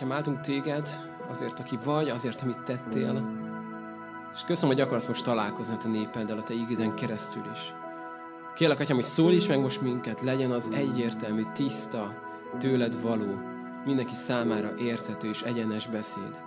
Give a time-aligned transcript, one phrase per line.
[0.00, 0.88] Atyám, áldunk téged
[1.28, 3.36] azért, aki vagy, azért, amit tettél.
[4.32, 7.74] És köszönöm, hogy akarsz most találkozni a te népeddel, a te ígéden keresztül is.
[8.54, 12.14] Kérlek, Atyám, hogy szólíts meg most minket, legyen az egyértelmű, tiszta,
[12.58, 13.34] tőled való,
[13.84, 16.42] mindenki számára érthető és egyenes beszéd.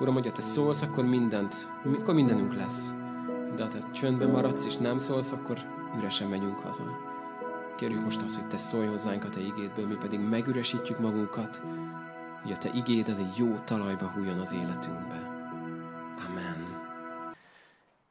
[0.00, 1.54] Uram, hogyha te szólsz, akkor mindent,
[1.98, 2.94] akkor mindenünk lesz.
[3.56, 5.58] De ha te csöndben maradsz és nem szólsz, akkor
[5.96, 6.84] üresen megyünk haza.
[7.76, 11.62] Kérjük most azt, hogy te szólj hozzánk a te igédből, mi pedig megüresítjük magunkat,
[12.44, 15.14] hogy a te igéd az egy jó talajba hújjon az életünkbe.
[16.28, 16.82] Amen.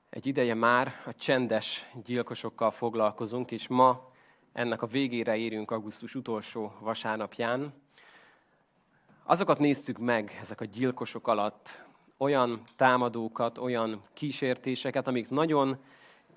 [0.09, 4.11] Egy ideje már a csendes gyilkosokkal foglalkozunk, és ma
[4.53, 7.73] ennek a végére érünk augusztus utolsó vasárnapján.
[9.23, 11.83] Azokat néztük meg ezek a gyilkosok alatt,
[12.17, 15.77] olyan támadókat, olyan kísértéseket, amik nagyon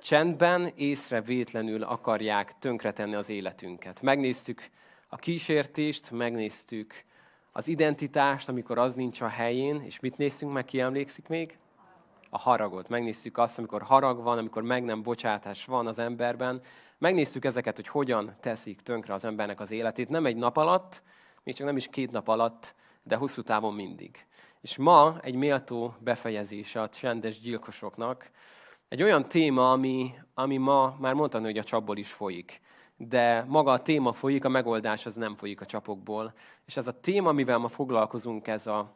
[0.01, 4.03] csendben, észrevétlenül akarják tönkretenni az életünket.
[4.03, 4.71] Megnéztük
[5.09, 7.05] a kísértést, megnéztük
[7.57, 11.57] az identitást, amikor az nincs a helyén, és mit néztünk meg, ki emlékszik még?
[12.31, 12.89] A haragot.
[12.89, 16.61] Megnéztük azt, amikor harag van, amikor meg nem bocsátás van az emberben.
[16.99, 20.09] Megnéztük ezeket, hogy hogyan teszik tönkre az embernek az életét.
[20.09, 21.03] Nem egy nap alatt,
[21.43, 24.27] még csak nem is két nap alatt, de hosszú távon mindig.
[24.61, 28.31] És ma egy méltó befejezése a csendes gyilkosoknak,
[28.89, 32.61] egy olyan téma, ami, ami ma már mondtam, hogy a csapból is folyik.
[32.97, 36.33] De maga a téma folyik, a megoldás az nem folyik a csapokból.
[36.67, 38.95] És ez a téma, amivel ma foglalkozunk, ez a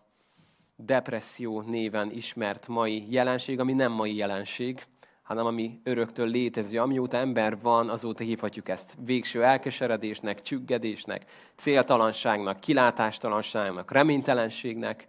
[0.76, 4.86] depresszió néven ismert mai jelenség, ami nem mai jelenség,
[5.22, 6.78] hanem ami öröktől létező.
[6.78, 15.06] Amióta ember van, azóta hívhatjuk ezt végső elkeseredésnek, csüggedésnek, céltalanságnak, kilátástalanságnak, reménytelenségnek,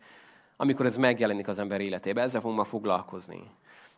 [0.57, 2.23] amikor ez megjelenik az ember életében.
[2.23, 3.43] Ezzel fogunk ma foglalkozni.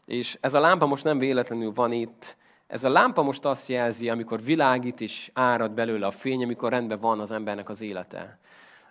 [0.06, 2.38] És ez a lámpa most nem véletlenül van itt.
[2.68, 7.00] Ez a lámpa most azt jelzi, amikor világít és árad belőle a fény, amikor rendben
[7.00, 8.40] van az embernek az élete.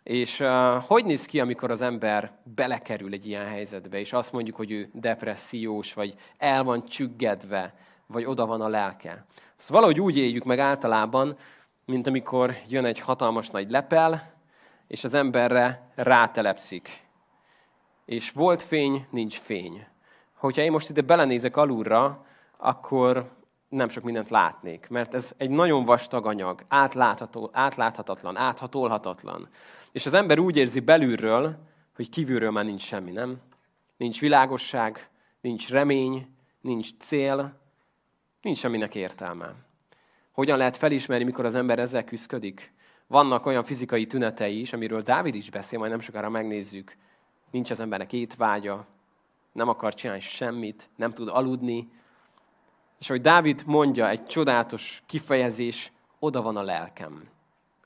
[0.03, 0.49] És uh,
[0.85, 4.91] hogy néz ki, amikor az ember belekerül egy ilyen helyzetbe, és azt mondjuk, hogy ő
[4.93, 7.75] depressziós, vagy el van csüggedve,
[8.07, 9.25] vagy oda van a lelke.
[9.59, 11.37] Ezt valahogy úgy éljük meg általában,
[11.87, 14.33] mint amikor jön egy hatalmas nagy lepel,
[14.87, 16.91] és az emberre rátelepszik.
[18.05, 19.87] És volt fény, nincs fény
[20.43, 22.27] hogyha én most ide belenézek alulra,
[22.57, 23.31] akkor
[23.73, 29.49] nem sok mindent látnék, mert ez egy nagyon vastag anyag, átlátható, átláthatatlan, áthatolhatatlan.
[29.93, 31.57] És az ember úgy érzi belülről,
[31.95, 33.41] hogy kívülről már nincs semmi, nem?
[33.97, 35.09] Nincs világosság,
[35.41, 36.27] nincs remény,
[36.61, 37.61] nincs cél,
[38.43, 39.55] nincs semminek értelme.
[40.33, 42.73] Hogyan lehet felismerni, mikor az ember ezzel küzdik?
[43.07, 46.97] Vannak olyan fizikai tünetei is, amiről Dávid is beszél, majd nem sokára megnézzük.
[47.51, 48.87] Nincs az embernek étvágya,
[49.53, 51.93] nem akar csinálni semmit, nem tud aludni.
[53.03, 57.29] És ahogy Dávid mondja, egy csodálatos kifejezés, oda van a lelkem.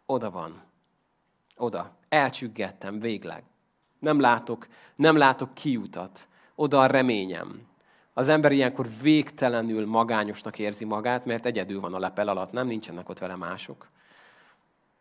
[0.06, 0.62] Oda van.
[1.56, 1.96] Oda.
[2.08, 3.42] Elcsüggettem végleg.
[3.98, 4.66] Nem látok,
[4.96, 6.28] nem látok kiutat.
[6.54, 7.66] Oda a reményem.
[8.12, 13.08] Az ember ilyenkor végtelenül magányosnak érzi magát, mert egyedül van a lepel alatt, nem nincsenek
[13.08, 13.88] ott vele mások.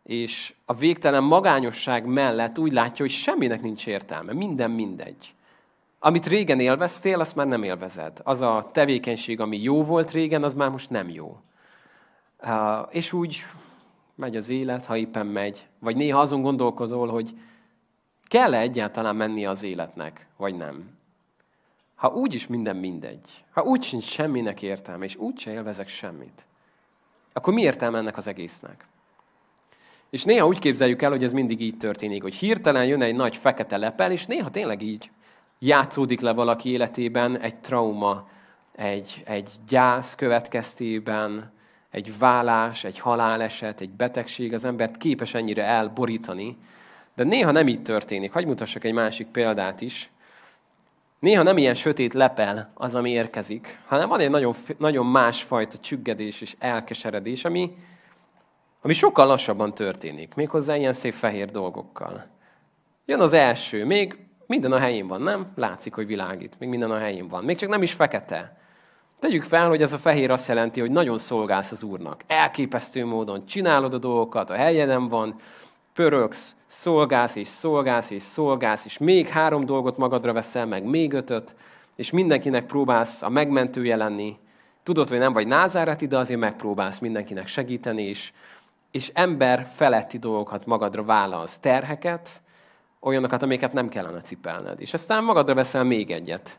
[0.02, 5.34] És a végtelen magányosság mellett úgy látja, hogy semminek nincs értelme, minden mindegy.
[5.98, 8.20] Amit régen élveztél, azt már nem élvezed.
[8.24, 11.40] Az a tevékenység, ami jó volt régen, az már most nem jó.
[12.90, 13.44] És úgy
[14.14, 15.66] megy az élet, ha éppen megy.
[15.78, 17.38] Vagy néha azon gondolkozol, hogy
[18.24, 20.94] kell-e egyáltalán menni az életnek, vagy nem.
[21.94, 26.46] Ha úgy is minden mindegy, ha úgy sincs semminek értelme, és úgy se élvezek semmit,
[27.32, 28.86] akkor mi értelme ennek az egésznek?
[30.10, 33.36] És néha úgy képzeljük el, hogy ez mindig így történik, hogy hirtelen jön egy nagy
[33.36, 35.10] fekete lepel, és néha tényleg így
[35.58, 38.28] játszódik le valaki életében egy trauma,
[38.76, 41.52] egy, egy gyász következtében,
[41.90, 46.56] egy vállás, egy haláleset, egy betegség az embert képes ennyire elborítani,
[47.14, 48.32] de néha nem így történik.
[48.32, 50.10] Hagy mutassak egy másik példát is.
[51.18, 56.40] Néha nem ilyen sötét lepel az, ami érkezik, hanem van egy nagyon, nagyon másfajta csüggedés
[56.40, 57.76] és elkeseredés, ami,
[58.82, 62.26] ami sokkal lassabban történik, méghozzá ilyen szép fehér dolgokkal.
[63.06, 65.46] Jön az első, még minden a helyén van, nem?
[65.54, 66.56] Látszik, hogy világít.
[66.58, 67.44] Még minden a helyén van.
[67.44, 68.56] Még csak nem is fekete.
[69.18, 72.22] Tegyük fel, hogy ez a fehér azt jelenti, hogy nagyon szolgálsz az Úrnak.
[72.26, 75.34] Elképesztő módon csinálod a dolgokat, a helyeden van,
[75.94, 81.54] pörögsz, szolgálsz és szolgálsz és szolgálsz, és még három dolgot magadra veszel, meg még ötöt,
[81.96, 84.36] és mindenkinek próbálsz a megmentője lenni.
[84.82, 88.32] Tudod, hogy nem vagy názáreti, de azért megpróbálsz mindenkinek segíteni, és,
[88.90, 92.42] és ember feletti dolgokat magadra vállalsz, terheket,
[93.00, 94.80] olyanokat, amiket nem kellene cipelned.
[94.80, 96.58] És aztán magadra veszel még egyet.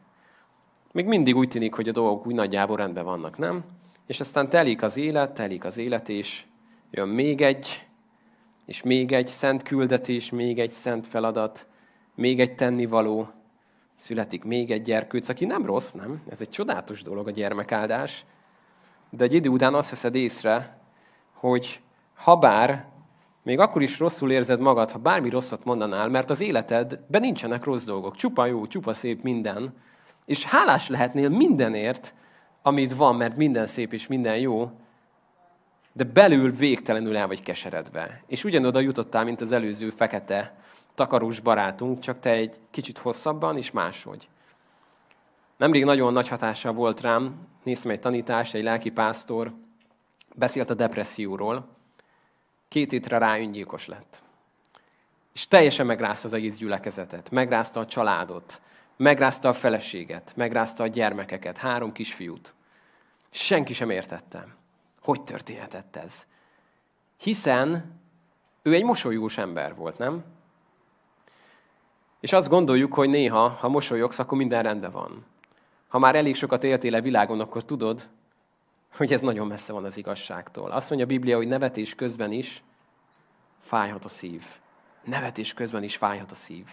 [0.91, 3.63] Még mindig úgy tűnik, hogy a dolgok úgy nagyjából rendben vannak, nem?
[4.05, 6.45] És aztán telik az élet, telik az élet, és
[6.91, 7.87] jön még egy,
[8.65, 11.67] és még egy szent küldetés, még egy szent feladat,
[12.15, 13.29] még egy tennivaló,
[13.95, 16.21] születik még egy gyerkőc, aki nem rossz, nem?
[16.29, 18.25] Ez egy csodálatos dolog a gyermekáldás,
[19.09, 20.79] de egy idő után azt veszed észre,
[21.33, 21.81] hogy
[22.15, 22.85] habár
[23.47, 27.83] még akkor is rosszul érzed magad, ha bármi rosszat mondanál, mert az életedben nincsenek rossz
[27.83, 28.15] dolgok.
[28.15, 29.73] Csupa jó, csupa szép minden.
[30.25, 32.13] És hálás lehetnél mindenért,
[32.61, 34.71] amit van, mert minden szép és minden jó,
[35.93, 38.23] de belül végtelenül el vagy keseredve.
[38.25, 40.55] És ugyanoda jutottál, mint az előző fekete
[40.95, 44.27] takarós barátunk, csak te egy kicsit hosszabban és máshogy.
[45.57, 49.53] Nemrég nagyon nagy hatással volt rám, néztem egy tanítást, egy lelki pásztor,
[50.35, 51.76] beszélt a depresszióról,
[52.67, 54.21] két hétre rá öngyilkos lett.
[55.33, 58.61] És teljesen megrázta az egész gyülekezetet, megrázta a családot,
[58.97, 62.53] megrázta a feleséget, megrázta a gyermekeket, három kisfiút.
[63.29, 64.47] Senki sem értette,
[65.01, 66.27] hogy történhetett ez.
[67.17, 67.99] Hiszen
[68.61, 70.23] ő egy mosolyós ember volt, nem?
[72.19, 75.25] És azt gondoljuk, hogy néha, ha mosolyogsz, akkor minden rendben van.
[75.87, 78.09] Ha már elég sokat éltél a világon, akkor tudod,
[78.95, 80.71] hogy ez nagyon messze van az igazságtól.
[80.71, 82.63] Azt mondja a Biblia, hogy nevetés közben is
[83.59, 84.43] fájhat a szív.
[85.03, 86.65] Nevetés közben is fájhat a szív.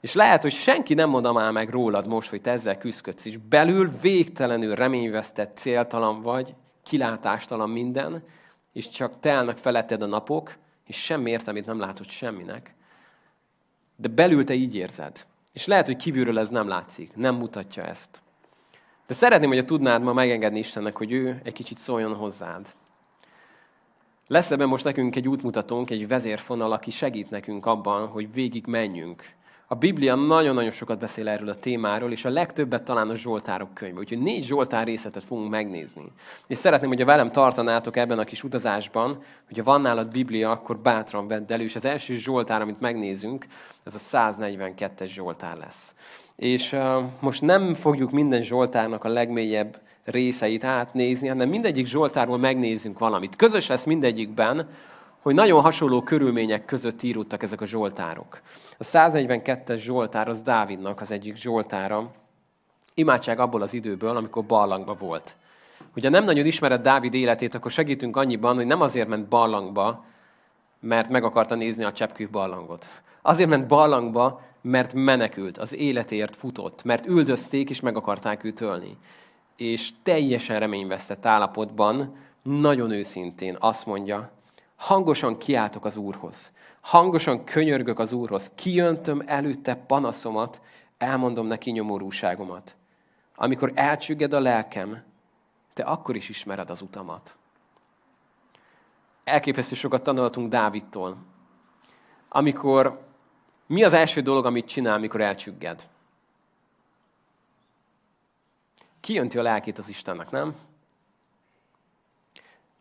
[0.00, 3.36] És lehet, hogy senki nem mondja már meg rólad most, hogy te ezzel küzdködsz, és
[3.36, 8.22] belül végtelenül reményvesztett, céltalan vagy, kilátástalan minden,
[8.72, 12.74] és csak telnek feletted a napok, és semmi értelmét nem látod semminek.
[13.96, 15.26] De belül te így érzed.
[15.52, 18.22] És lehet, hogy kívülről ez nem látszik, nem mutatja ezt.
[19.06, 22.66] De szeretném, hogy tudnád ma megengedni Istennek, hogy ő egy kicsit szóljon hozzád.
[24.26, 29.24] Lesz ebben most nekünk egy útmutatónk, egy vezérfonal, aki segít nekünk abban, hogy végig menjünk.
[29.68, 34.00] A Biblia nagyon-nagyon sokat beszél erről a témáról, és a legtöbbet talán a Zsoltárok könyve.
[34.00, 36.12] Úgyhogy négy Zsoltár részletet fogunk megnézni.
[36.46, 40.78] És szeretném, hogy a velem tartanátok ebben a kis utazásban, hogyha van nálad Biblia, akkor
[40.78, 43.46] bátran vedd elő, és az első Zsoltár, amit megnézünk,
[43.84, 45.94] ez a 142-es Zsoltár lesz.
[46.36, 52.98] És uh, most nem fogjuk minden Zsoltárnak a legmélyebb részeit átnézni, hanem mindegyik Zsoltárból megnézzünk
[52.98, 53.36] valamit.
[53.36, 54.68] Közös lesz mindegyikben,
[55.22, 58.40] hogy nagyon hasonló körülmények között írultak ezek a Zsoltárok.
[58.78, 62.10] A 142-es Zsoltár az Dávidnak az egyik Zsoltára,
[62.94, 65.36] imádság abból az időből, amikor barlangba volt.
[65.96, 70.04] Ugye nem nagyon ismered Dávid életét, akkor segítünk annyiban, hogy nem azért ment barlangba,
[70.80, 72.88] mert meg akarta nézni a cseppkő barlangot.
[73.22, 78.96] Azért ment barlangba, mert menekült, az életért futott, mert üldözték és meg akarták őt ölni.
[79.56, 84.30] És teljesen reményvesztett állapotban, nagyon őszintén azt mondja,
[84.76, 90.60] hangosan kiáltok az Úrhoz, hangosan könyörgök az Úrhoz, kijöntöm előtte panaszomat,
[90.98, 92.76] elmondom neki nyomorúságomat.
[93.34, 95.02] Amikor elcsügged a lelkem,
[95.72, 97.36] te akkor is ismered az utamat.
[99.24, 101.16] Elképesztő sokat tanultunk Dávidtól.
[102.28, 103.05] Amikor
[103.66, 105.88] mi az első dolog, amit csinál, mikor elcsügged?
[109.00, 110.54] Kijönti a lelkét az Istennek, nem?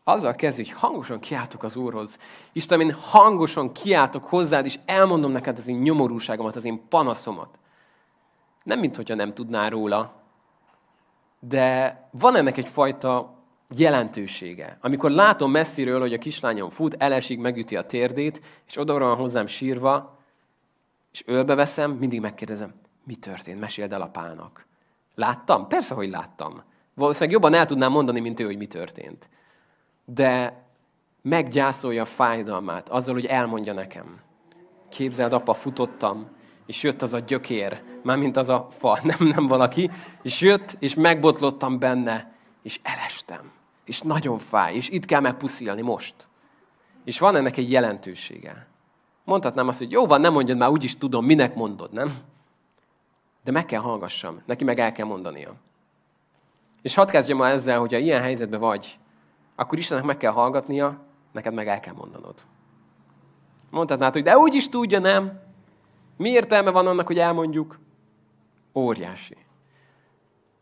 [0.04, 2.18] Azzal kezd, hogy hangosan kiáltok az Úrhoz.
[2.52, 7.60] Isten, én hangosan kiáltok hozzád, és elmondom neked az én nyomorúságomat, az én panaszomat.
[8.64, 10.14] Nem, mint hogyha nem tudnál róla,
[11.40, 13.34] de van ennek egyfajta
[13.76, 14.78] jelentősége.
[14.82, 19.46] Amikor látom messziről, hogy a kislányom fut, elesik, megüti a térdét, és oda van hozzám
[19.46, 20.15] sírva,
[21.16, 24.66] és ölbeveszem, mindig megkérdezem, mi történt, meséld el apának.
[25.14, 25.68] Láttam?
[25.68, 26.64] Persze, hogy láttam.
[26.94, 29.30] Valószínűleg jobban el tudnám mondani, mint ő, hogy mi történt.
[30.06, 30.64] De
[31.22, 34.20] meggyászolja a fájdalmát azzal, hogy elmondja nekem.
[34.90, 36.28] Képzeld, apa, futottam,
[36.66, 39.90] és jött az a gyökér, mármint az a fa, nem, nem valaki,
[40.22, 43.52] és jött, és megbotlottam benne, és elestem.
[43.86, 46.16] És nagyon fáj, és itt kell megpuszilni most.
[47.04, 48.74] És van ennek egy jelentősége.
[49.26, 52.14] Mondhatnám azt, hogy jó van, nem mondjad már, úgyis tudom, minek mondod, nem?
[53.44, 55.54] De meg kell hallgassam, neki meg el kell mondania.
[56.82, 59.00] És hadd kezdjem ma ezzel, hogyha ilyen helyzetben vagy,
[59.56, 61.00] akkor Istennek meg kell hallgatnia,
[61.32, 62.34] neked meg el kell mondanod.
[63.70, 65.40] Mondhatnád, hogy de úgy is tudja, nem?
[66.18, 67.80] Mi értelme van annak, hogy elmondjuk?
[68.74, 69.38] Óriási.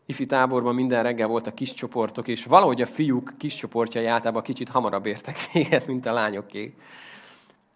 [0.06, 4.68] Ifi táborban minden reggel voltak kis csoportok, és valahogy a fiúk kis csoportjai általában kicsit
[4.68, 6.74] hamarabb értek véget, mint a lányoké.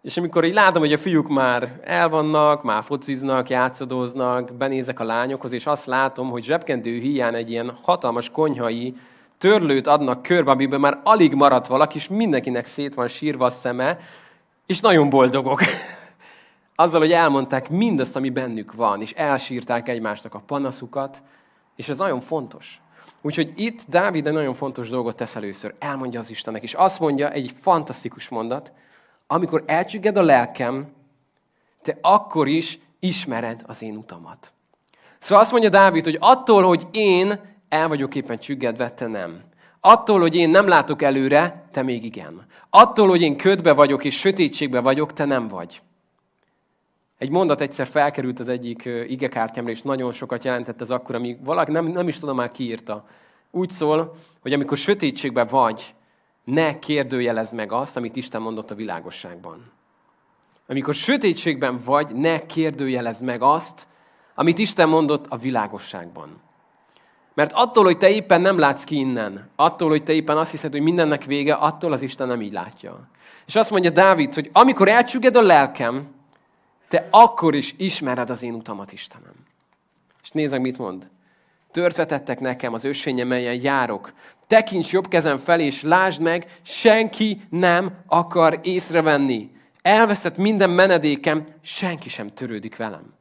[0.03, 5.53] És amikor így látom, hogy a fiúk már elvannak, már fociznak, játszadoznak, benézek a lányokhoz,
[5.53, 8.95] és azt látom, hogy zsebkendő hiány egy ilyen hatalmas konyhai
[9.39, 13.99] törlőt adnak körbe, amiben már alig maradt valaki, és mindenkinek szét van sírva a szeme,
[14.67, 15.61] és nagyon boldogok.
[16.75, 21.23] Azzal, hogy elmondták mindazt, ami bennük van, és elsírták egymásnak a panaszukat,
[21.77, 22.81] és ez nagyon fontos.
[23.23, 25.75] Úgyhogy itt Dávid egy nagyon fontos dolgot tesz először.
[25.79, 28.73] Elmondja az Istennek, és azt mondja, egy fantasztikus mondat,
[29.31, 30.93] amikor elcsügged a lelkem,
[31.83, 34.53] te akkor is ismered az én utamat.
[35.19, 39.43] Szóval azt mondja Dávid, hogy attól, hogy én el vagyok éppen csüggedve, te nem.
[39.81, 42.47] Attól, hogy én nem látok előre, te még igen.
[42.71, 45.83] Attól, hogy én ködbe vagyok és sötétségbe vagyok, te nem vagy.
[47.19, 51.71] Egy mondat egyszer felkerült az egyik igekártyámra, és nagyon sokat jelentett ez akkor, amíg valaki,
[51.71, 53.07] nem, nem is tudom már kiírta.
[53.51, 55.95] Úgy szól, hogy amikor sötétségben vagy,
[56.49, 59.73] ne kérdőjelezd meg azt, amit Isten mondott a világosságban.
[60.67, 63.87] Amikor sötétségben vagy, ne kérdőjelezd meg azt,
[64.35, 66.41] amit Isten mondott a világosságban.
[67.35, 70.73] Mert attól, hogy te éppen nem látsz ki innen, attól, hogy te éppen azt hiszed,
[70.73, 73.09] hogy mindennek vége, attól az Isten nem így látja.
[73.47, 76.09] És azt mondja Dávid, hogy amikor elcsügged a lelkem,
[76.89, 79.35] te akkor is ismered az én utamat, Istenem.
[80.23, 81.09] És nézd meg, mit mond.
[81.71, 84.13] Törtvetettek nekem az ösvénye, melyen járok.
[84.47, 89.51] Tekints jobb kezem felé, és lásd meg, senki nem akar észrevenni.
[89.83, 93.15] Elveszett minden menedékem, senki sem törődik velem.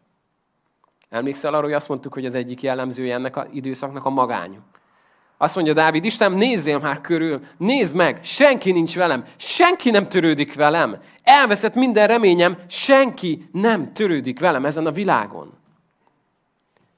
[1.10, 4.60] Emlékszel arra, hogy azt mondtuk, hogy az egyik jellemzője ennek az időszaknak a magány.
[5.38, 10.54] Azt mondja Dávid, Isten, nézzél már körül, nézd meg, senki nincs velem, senki nem törődik
[10.54, 10.98] velem.
[11.24, 15.57] Elveszett minden reményem, senki nem törődik velem ezen a világon.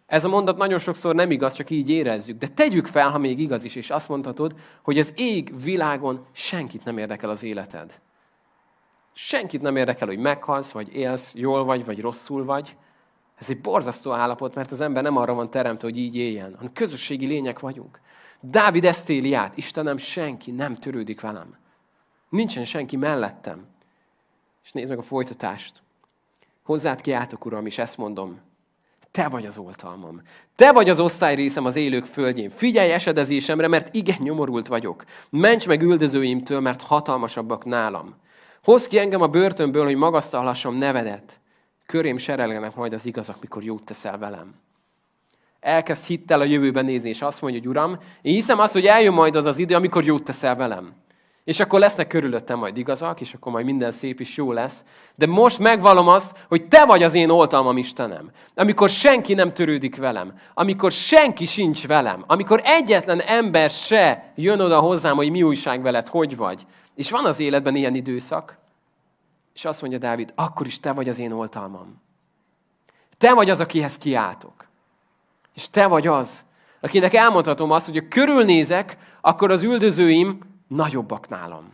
[0.09, 2.37] Ez a mondat nagyon sokszor nem igaz, csak így érezzük.
[2.37, 6.83] De tegyük fel, ha még igaz is, és azt mondhatod, hogy az ég világon senkit
[6.83, 8.01] nem érdekel az életed.
[9.13, 12.75] Senkit nem érdekel, hogy meghalsz, vagy élsz, jól vagy, vagy rosszul vagy.
[13.35, 16.73] Ez egy borzasztó állapot, mert az ember nem arra van teremtve, hogy így éljen, hanem
[16.73, 17.99] közösségi lények vagyunk.
[18.41, 19.57] Dávid ezt éli át.
[19.57, 21.57] Istenem, senki nem törődik velem.
[22.29, 23.67] Nincsen senki mellettem.
[24.63, 25.81] És nézd meg a folytatást.
[26.63, 28.47] Hozzád kiáltok, Uram, és ezt mondom.
[29.11, 30.21] Te vagy az oltalmam.
[30.55, 32.49] Te vagy az osztályrészem az élők földjén.
[32.49, 35.03] Figyelj esedezésemre, mert igen nyomorult vagyok.
[35.29, 38.15] Ments meg üldözőimtől, mert hatalmasabbak nálam.
[38.63, 41.39] Hozz ki engem a börtönből, hogy magasztalhassam nevedet.
[41.85, 44.53] Körém serelgenek majd az igazak, mikor jót teszel velem
[45.59, 49.13] elkezd hittel a jövőben nézni, és azt mondja, hogy Uram, én hiszem azt, hogy eljön
[49.13, 50.93] majd az az idő, amikor jót teszel velem.
[51.49, 54.83] És akkor lesznek körülöttem majd igazak, és akkor majd minden szép is jó lesz.
[55.15, 58.31] De most megvalom azt, hogy te vagy az én oltalmam, Istenem.
[58.55, 64.79] Amikor senki nem törődik velem, amikor senki sincs velem, amikor egyetlen ember se jön oda
[64.79, 66.65] hozzám, hogy mi újság veled, hogy vagy.
[66.95, 68.57] És van az életben ilyen időszak,
[69.53, 72.01] és azt mondja Dávid, akkor is te vagy az én oltalmam.
[73.17, 74.67] Te vagy az, akihez kiáltok.
[75.55, 76.43] És te vagy az,
[76.81, 81.73] akinek elmondhatom azt, hogy ha körülnézek, akkor az üldözőim nagyobbak nálam.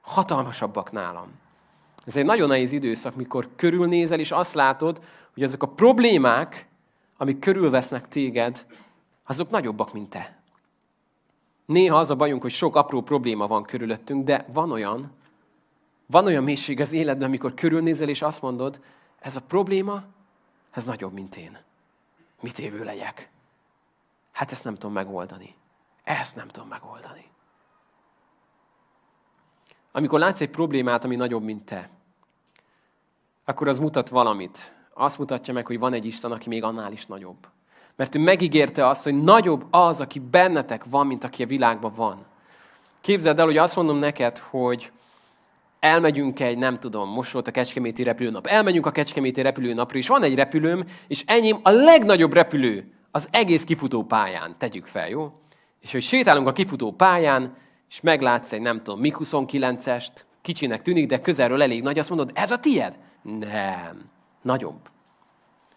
[0.00, 1.32] Hatalmasabbak nálam.
[2.04, 5.00] Ez egy nagyon nehéz időszak, mikor körülnézel, és azt látod,
[5.34, 6.68] hogy azok a problémák,
[7.16, 8.66] amik körülvesznek téged,
[9.24, 10.36] azok nagyobbak, mint te.
[11.66, 15.12] Néha az a bajunk, hogy sok apró probléma van körülöttünk, de van olyan,
[16.06, 18.80] van olyan mélység az életben, amikor körülnézel, és azt mondod,
[19.18, 20.02] ez a probléma,
[20.70, 21.58] ez nagyobb, mint én
[22.40, 23.30] mit évő legyek.
[24.32, 25.54] Hát ezt nem tudom megoldani.
[26.02, 27.24] Ezt nem tudom megoldani.
[29.96, 31.88] Amikor látsz egy problémát, ami nagyobb, mint te,
[33.44, 34.76] akkor az mutat valamit.
[34.94, 37.36] Azt mutatja meg, hogy van egy Isten, aki még annál is nagyobb.
[37.96, 42.24] Mert ő megígérte azt, hogy nagyobb az, aki bennetek van, mint aki a világban van.
[43.00, 44.92] Képzeld el, hogy azt mondom neked, hogy
[45.80, 50.22] elmegyünk egy, nem tudom, most volt a Kecskeméti repülőnap, elmegyünk a Kecskeméti repülőnapra, és van
[50.22, 55.40] egy repülőm, és enyém a legnagyobb repülő az egész kifutó pályán, tegyük fel, jó?
[55.80, 57.56] És hogy sétálunk a kifutó pályán,
[57.88, 60.12] és meglátsz egy, nem tudom, MiG-29-est,
[60.42, 62.98] kicsinek tűnik, de közelről elég nagy, azt mondod, ez a tied?
[63.22, 64.10] Nem,
[64.42, 64.78] nagyobb.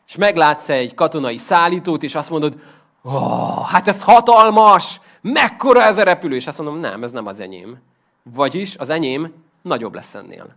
[0.08, 2.60] És meglátsz egy katonai szállítót, és azt mondod,
[3.02, 7.40] oh, hát ez hatalmas, mekkora ez a repülő, és azt mondom, nem, ez nem az
[7.40, 7.78] enyém.
[8.24, 10.56] Vagyis az enyém nagyobb lesz ennél.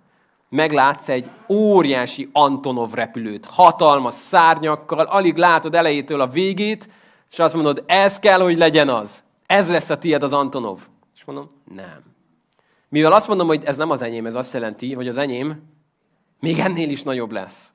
[0.48, 6.88] Meglátsz egy óriási Antonov repülőt, hatalmas szárnyakkal, alig látod elejétől a végét,
[7.30, 9.22] és azt mondod, ez kell, hogy legyen az.
[9.46, 10.78] Ez lesz a tied az Antonov.
[11.20, 12.02] És mondom, nem.
[12.88, 15.62] Mivel azt mondom, hogy ez nem az enyém, ez azt jelenti, hogy az enyém
[16.38, 17.72] még ennél is nagyobb lesz.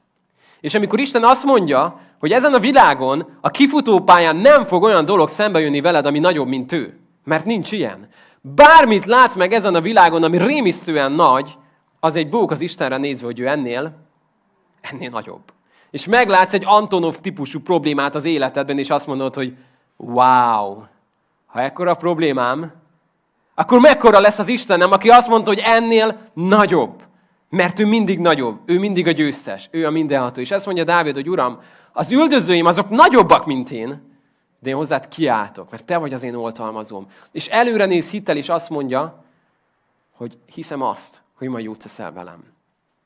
[0.59, 5.29] És amikor Isten azt mondja, hogy ezen a világon, a kifutópályán nem fog olyan dolog
[5.29, 6.99] szembe jönni veled, ami nagyobb, mint ő.
[7.23, 8.07] Mert nincs ilyen.
[8.41, 11.57] Bármit látsz meg ezen a világon, ami rémisztően nagy,
[11.99, 13.97] az egy bók az Istenre nézve, hogy ő ennél,
[14.81, 15.53] ennél nagyobb.
[15.89, 19.57] És meglátsz egy Antonov típusú problémát az életedben, és azt mondod, hogy
[19.97, 20.83] wow,
[21.45, 22.83] ha ekkora problémám,
[23.55, 27.03] akkor mekkora lesz az Istenem, aki azt mondta, hogy ennél nagyobb.
[27.49, 30.41] Mert ő mindig nagyobb, ő mindig a győztes, ő a mindenható.
[30.41, 31.59] És ezt mondja Dávid, hogy Uram,
[31.93, 34.13] az üldözőim azok nagyobbak, mint én,
[34.59, 37.07] de én hozzád kiáltok, mert te vagy az én oltalmazom.
[37.31, 39.23] És előre néz hittel, és azt mondja,
[40.11, 42.43] hogy hiszem azt, hogy majd jót teszel velem.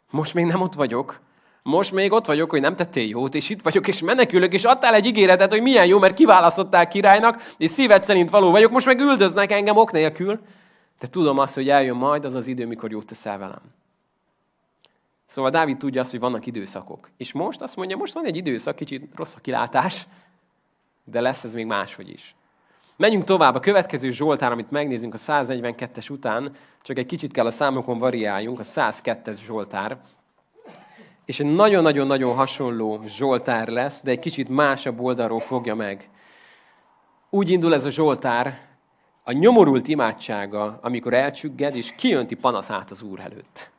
[0.09, 1.19] Most még nem ott vagyok.
[1.63, 4.93] Most még ott vagyok, hogy nem tettél jót, és itt vagyok, és menekülök, és adtál
[4.93, 8.99] egy ígéretet, hogy milyen jó, mert kiválasztottál királynak, és szíved szerint való vagyok, most meg
[8.99, 10.39] üldöznek engem ok nélkül.
[10.99, 13.61] De tudom azt, hogy eljön majd az az idő, mikor jót teszel velem.
[15.25, 17.09] Szóval Dávid tudja azt, hogy vannak időszakok.
[17.17, 20.07] És most azt mondja, most van egy időszak, kicsit rossz a kilátás,
[21.03, 22.35] de lesz ez még máshogy is.
[22.95, 23.55] Menjünk tovább.
[23.55, 26.51] A következő Zsoltár, amit megnézünk a 142-es után,
[26.81, 29.97] csak egy kicsit kell a számokon variáljunk, a 102-es Zsoltár.
[31.29, 36.09] És egy nagyon-nagyon-nagyon hasonló Zsoltár lesz, de egy kicsit másabb oldalról fogja meg.
[37.29, 38.59] Úgy indul ez a Zsoltár,
[39.23, 43.71] a nyomorult imádsága, amikor elcsügged, és kijönti panaszát az Úr előtt.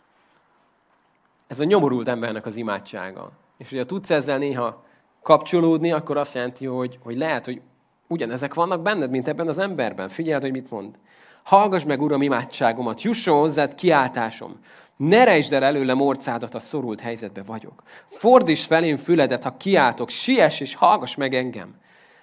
[1.46, 3.30] Ez a nyomorult embernek az imádsága.
[3.58, 4.84] És hogyha tudsz ezzel néha
[5.22, 7.60] kapcsolódni, akkor azt jelenti, hogy, hogy lehet, hogy
[8.06, 10.08] ugyanezek vannak benned, mint ebben az emberben.
[10.08, 10.98] Figyeld, hogy mit mond.
[11.42, 14.60] Hallgass meg, Uram, imádságomat, jusson hozzád kiáltásom.
[15.00, 17.82] Ne rejtsd el előlem orcádat, a szorult helyzetbe vagyok.
[18.06, 21.74] Fordíts felém füledet, ha kiáltok, siess és hallgass meg engem.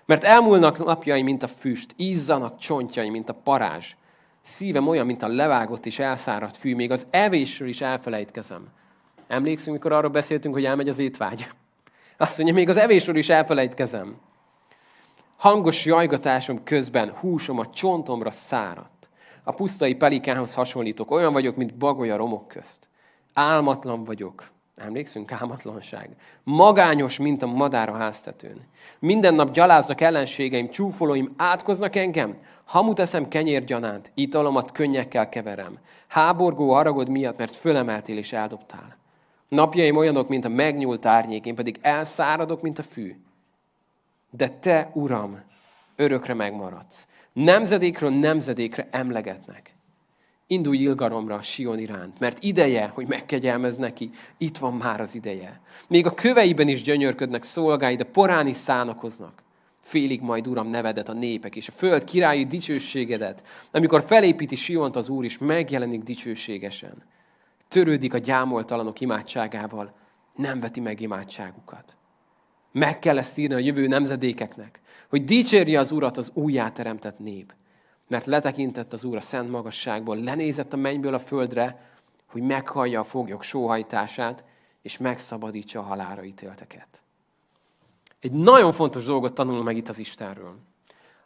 [0.06, 3.96] Mert elmúlnak napjai, mint a füst, ízzanak csontjai, mint a parázs.
[4.42, 8.68] Szívem olyan, mint a levágott és elszáradt fű, még az evésről is elfelejtkezem.
[9.28, 11.48] Emlékszünk, mikor arról beszéltünk, hogy elmegy az étvágy?
[12.18, 14.18] Azt mondja, még az evésről is elfelejtkezem.
[15.38, 18.97] Hangos jajgatásom közben húsom a csontomra száradt.
[19.48, 22.90] A pusztai pelikánhoz hasonlítok, olyan vagyok, mint bagolya romok közt.
[23.34, 24.50] Álmatlan vagyok.
[24.76, 26.10] Emlékszünk, álmatlanság.
[26.44, 28.62] Magányos, mint a madár a háztetőn.
[29.00, 32.34] Minden nap gyaláznak ellenségeim, csúfolóim, átkoznak engem.
[32.66, 35.80] Hamut eszem kenyérgyanánt, italomat könnyekkel keverem.
[36.08, 38.98] Háborgó haragod miatt, mert fölemeltél és eldobtál.
[39.48, 43.16] Napjaim olyanok, mint a megnyúlt árnyék, én pedig elszáradok, mint a fű.
[44.30, 45.44] De te, Uram,
[45.96, 47.08] örökre megmaradsz.
[47.44, 49.76] Nemzedékről nemzedékre emlegetnek.
[50.48, 54.10] Indulj Ilgaromra a Sion iránt, mert ideje, hogy megkegyelmez neki.
[54.38, 55.62] Itt van már az ideje.
[55.88, 59.44] Még a köveiben is gyönyörködnek szolgái, de porán is szánakoznak.
[59.80, 65.10] Félig majd, Uram, nevedet a népek, és a föld királyi dicsőségedet, amikor felépíti Siont az
[65.10, 67.04] Úr, is megjelenik dicsőségesen
[67.68, 69.94] törődik a gyámoltalanok imádságával,
[70.36, 71.98] nem veti meg imádságukat.
[72.72, 77.54] Meg kell ezt írni a jövő nemzedékeknek, hogy dicsérje az Urat az újjáteremtett nép.
[78.08, 81.92] Mert letekintett az Úr a szent magasságból, lenézett a mennyből a földre,
[82.26, 84.44] hogy meghallja a foglyok sóhajtását,
[84.82, 87.02] és megszabadítsa a halára ítélteket.
[88.20, 90.56] Egy nagyon fontos dolgot tanulunk meg itt az Istenről.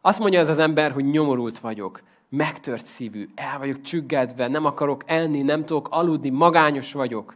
[0.02, 5.04] Azt mondja ez az ember, hogy nyomorult vagyok megtört szívű, el vagyok csüggedve, nem akarok
[5.06, 7.36] enni, nem tudok aludni, magányos vagyok.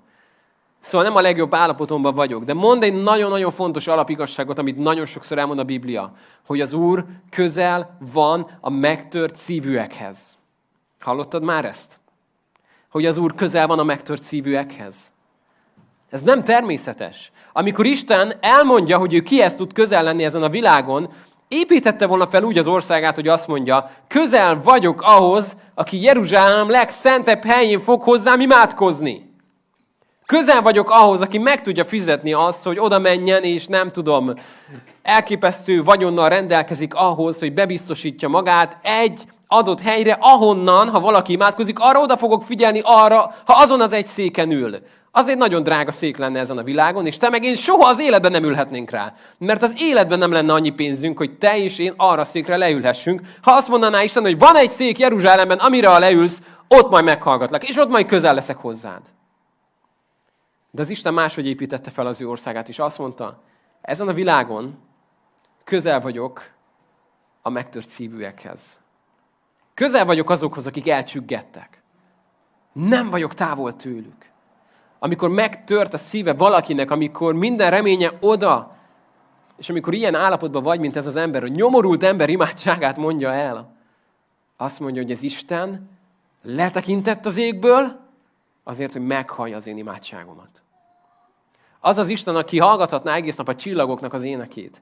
[0.86, 2.44] Szóval nem a legjobb állapotomban vagyok.
[2.44, 6.14] De mond egy nagyon-nagyon fontos alapigasságot, amit nagyon sokszor elmond a Biblia,
[6.46, 10.38] hogy az Úr közel van a megtört szívűekhez.
[11.00, 12.00] Hallottad már ezt?
[12.90, 15.14] Hogy az Úr közel van a megtört szívűekhez.
[16.10, 17.32] Ez nem természetes.
[17.54, 21.10] Amikor Isten elmondja, hogy ő kihez tud közel lenni ezen a világon,
[21.48, 27.44] építette volna fel úgy az országát, hogy azt mondja, közel vagyok ahhoz, aki Jeruzsálem legszentebb
[27.44, 29.34] helyén fog hozzám imádkozni.
[30.26, 34.34] Közel vagyok ahhoz, aki meg tudja fizetni azt, hogy oda menjen, és nem tudom,
[35.02, 42.00] elképesztő vagyonnal rendelkezik ahhoz, hogy bebiztosítja magát egy adott helyre, ahonnan, ha valaki imádkozik, arra
[42.00, 44.78] oda fogok figyelni, arra, ha azon az egy széken ül
[45.18, 48.00] az egy nagyon drága szék lenne ezen a világon, és te meg én soha az
[48.00, 49.14] életben nem ülhetnénk rá.
[49.38, 53.22] Mert az életben nem lenne annyi pénzünk, hogy te és én arra székre leülhessünk.
[53.42, 57.68] Ha azt mondaná Isten, hogy van egy szék Jeruzsálemben, amire ha leülsz, ott majd meghallgatlak,
[57.68, 59.02] és ott majd közel leszek hozzád.
[60.76, 63.42] De az Isten máshogy építette fel az ő országát, és azt mondta,
[63.82, 64.78] ezen a világon
[65.64, 66.52] közel vagyok
[67.42, 68.82] a megtört szívűekhez.
[69.74, 71.82] Közel vagyok azokhoz, akik elcsüggettek.
[72.74, 74.34] Nem vagyok távol tőlük
[75.06, 78.76] amikor megtört a szíve valakinek, amikor minden reménye oda,
[79.58, 83.76] és amikor ilyen állapotban vagy, mint ez az ember, hogy nyomorult ember imádságát mondja el,
[84.58, 85.90] azt mondja, hogy ez Isten
[86.44, 88.00] letekintett az égből,
[88.64, 90.64] azért, hogy meghallja az én imádságomat.
[91.86, 94.82] Az az Isten, aki hallgathatná egész nap a csillagoknak az énekét,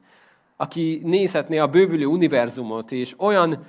[0.58, 3.66] aki nézhetné a bővülő univerzumot, és olyan,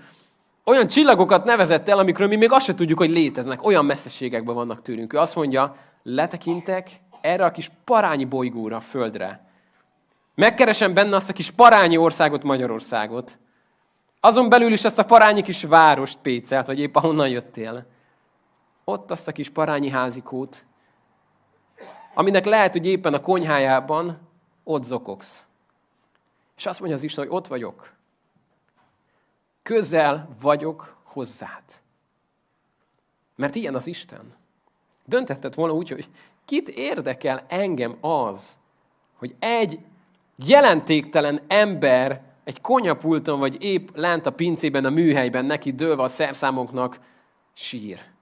[0.65, 4.83] olyan csillagokat nevezett el, amikről mi még azt se tudjuk, hogy léteznek, olyan messzeségekben vannak
[4.83, 5.13] tőlünk.
[5.13, 9.47] Ő azt mondja, letekintek erre a kis parányi bolygóra, a földre.
[10.35, 13.39] Megkeresem benne azt a kis parányi országot, Magyarországot.
[14.21, 17.87] Azon belül is azt a parányi kis várost, Pécelt, vagy épp ahonnan jöttél.
[18.85, 20.65] Ott azt a kis parányi házikót,
[22.15, 24.19] aminek lehet, hogy éppen a konyhájában
[24.65, 25.47] ott zokogsz.
[26.57, 27.93] És azt mondja az Isten, hogy ott vagyok.
[29.63, 31.63] Közel vagyok hozzád.
[33.37, 34.35] Mert ilyen az Isten.
[35.05, 36.09] Döntetted volna úgy, hogy
[36.45, 38.59] Kit érdekel engem az,
[39.15, 39.79] hogy egy
[40.47, 46.99] jelentéktelen ember egy konyapulton, vagy épp lent a pincében, a műhelyben neki dőlve a szerszámoknak
[47.53, 48.14] sír.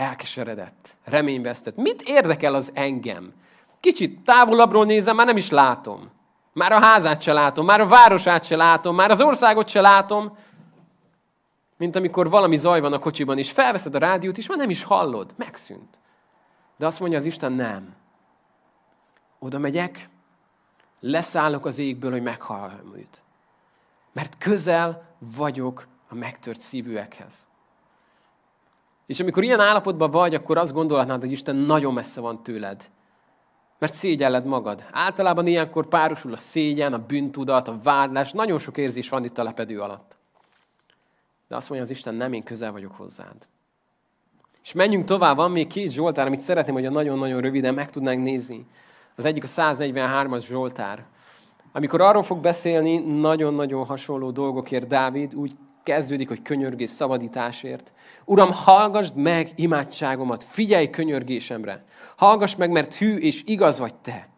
[0.00, 1.76] Elkeseredett, reményvesztett.
[1.76, 3.32] Mit érdekel az engem?
[3.80, 6.10] Kicsit távolabbról nézem, már nem is látom.
[6.52, 10.36] Már a házát se látom, már a városát se látom, már az országot se látom.
[11.76, 14.82] Mint amikor valami zaj van a kocsiban, és felveszed a rádiót, és már nem is
[14.82, 15.34] hallod.
[15.36, 16.00] Megszűnt.
[16.76, 17.94] De azt mondja az Isten, nem.
[19.38, 20.08] Oda megyek,
[21.00, 23.22] leszállok az égből, hogy meghallom őt.
[24.12, 27.49] Mert közel vagyok a megtört szívűekhez.
[29.10, 32.90] És amikor ilyen állapotban vagy, akkor azt gondolhatnád, hogy Isten nagyon messze van tőled.
[33.78, 34.84] Mert szégyelled magad.
[34.92, 39.42] Általában ilyenkor párosul a szégyen, a bűntudat, a vádlás, nagyon sok érzés van itt a
[39.42, 40.16] lepedő alatt.
[41.48, 43.36] De azt mondja az Isten, nem, én közel vagyok hozzád.
[44.62, 48.22] És menjünk tovább, van még két Zsoltár, amit szeretném, hogy a nagyon-nagyon röviden meg tudnánk
[48.22, 48.66] nézni.
[49.16, 51.04] Az egyik a 143-as Zsoltár.
[51.72, 57.92] Amikor arról fog beszélni, nagyon-nagyon hasonló dolgokért Dávid, úgy kezdődik, hogy könyörgés szabadításért.
[58.24, 61.84] Uram, hallgassd meg imádságomat, figyelj könyörgésemre.
[62.16, 64.28] Hallgass meg, mert hű és igaz vagy te.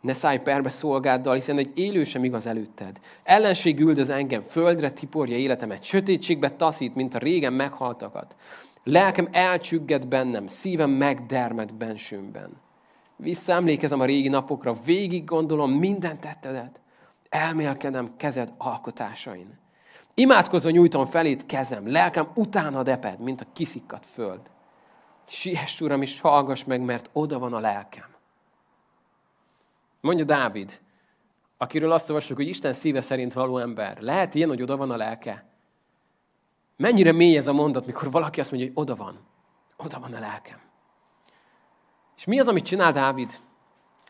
[0.00, 3.00] Ne szállj perbe szolgáddal, hiszen egy élő sem igaz előtted.
[3.22, 8.36] Ellenség üldöz engem, földre tiporja életemet, sötétségbe taszít, mint a régen meghaltakat.
[8.84, 12.50] Lelkem elcsügged bennem, szívem megdermed bensőmben.
[13.16, 16.80] Visszaemlékezem a régi napokra, végig gondolom minden tettedet.
[17.28, 19.58] Elmélkedem kezed alkotásain.
[20.20, 24.40] Imádkozva nyújtom felét kezem, lelkem utána deped, mint a kiszikkat föld.
[25.26, 28.04] Siess, Uram, és hallgass meg, mert oda van a lelkem.
[30.00, 30.80] Mondja Dávid,
[31.56, 34.00] akiről azt olvassuk, hogy Isten szíve szerint való ember.
[34.00, 35.44] Lehet ilyen, hogy oda van a lelke?
[36.76, 39.18] Mennyire mély ez a mondat, mikor valaki azt mondja, hogy oda van.
[39.76, 40.60] Oda van a lelkem.
[42.16, 43.40] És mi az, amit csinál Dávid?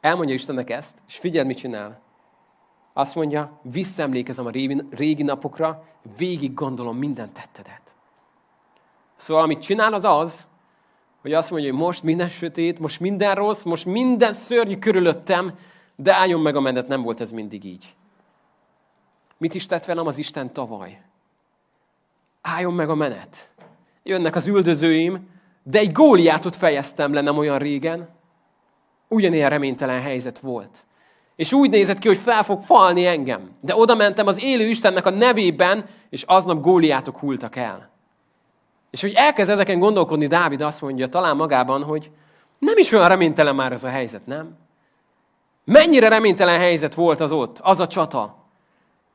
[0.01, 2.01] Elmondja Istennek ezt, és figyeld, mit csinál.
[2.92, 4.50] Azt mondja, visszaemlékezem a
[4.90, 5.85] régi, napokra,
[6.16, 7.94] végig gondolom minden tettedet.
[9.16, 10.46] Szóval amit csinál az az,
[11.20, 15.55] hogy azt mondja, hogy most minden sötét, most minden rossz, most minden szörnyű körülöttem,
[15.96, 17.94] de álljon meg a menet, nem volt ez mindig így.
[19.38, 21.03] Mit is tett velem az Isten tavaly?
[22.40, 23.50] Álljon meg a menet.
[24.03, 25.29] Jönnek az üldözőim,
[25.62, 28.09] de egy góliátot fejeztem le nem olyan régen.
[29.09, 30.87] Ugyanilyen reménytelen helyzet volt.
[31.40, 33.50] És úgy nézett ki, hogy fel fog falni engem.
[33.61, 37.90] De oda mentem az élő Istennek a nevében, és aznap góliátok hultak el.
[38.90, 42.11] És hogy elkezd ezeken gondolkodni, Dávid azt mondja talán magában, hogy
[42.59, 44.57] nem is olyan reménytelen már ez a helyzet, nem?
[45.64, 48.37] Mennyire reménytelen helyzet volt az ott, az a csata.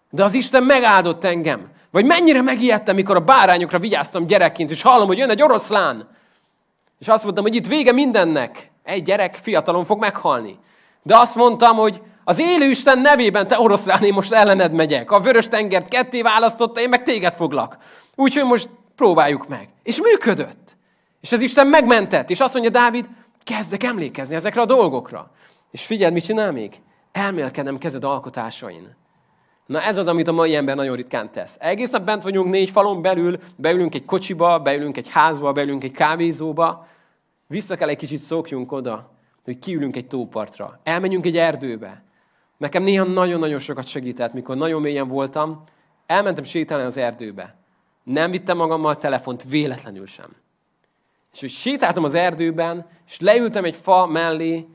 [0.10, 1.70] De az Isten megáldott engem.
[1.92, 6.10] Vagy mennyire megijedtem, mikor a bárányokra vigyáztam gyerekként, és hallom, hogy jön egy oroszlán.
[7.00, 8.72] És azt mondtam, hogy itt vége mindennek.
[8.84, 10.60] Egy gyerek fiatalon fog meghalni.
[11.04, 15.12] De azt mondtam, hogy az élő Isten nevében, te oroszlán, én most ellened megyek.
[15.12, 17.78] A vörös tengert ketté választotta, én meg téged foglak.
[18.16, 19.70] Úgyhogy most próbáljuk meg.
[19.84, 20.76] És működött.
[21.22, 22.30] És az Isten megmentett.
[22.30, 23.10] És azt mondja Dávid,
[23.44, 25.32] kezdek emlékezni ezekre a dolgokra.
[25.72, 26.82] És figyeld, mit csinál még?
[27.12, 28.96] Elmélkedem kezed alkotásain.
[29.66, 31.58] Na ez az, amit a mai ember nagyon ritkán tesz.
[31.60, 35.92] Egész nap bent vagyunk négy falon belül, beülünk egy kocsiba, beülünk egy házba, beülünk egy
[35.92, 36.88] kávézóba,
[37.48, 39.12] vissza kell egy kicsit szokjunk oda,
[39.44, 42.04] hogy kiülünk egy tópartra, elmenjünk egy erdőbe.
[42.58, 45.64] Nekem néha nagyon-nagyon sokat segített, mikor nagyon mélyen voltam,
[46.06, 47.56] elmentem sétálni az erdőbe.
[48.04, 50.36] Nem vittem magammal telefont véletlenül sem.
[51.34, 54.68] És hogy sétáltam az erdőben, és leültem egy fa mellé,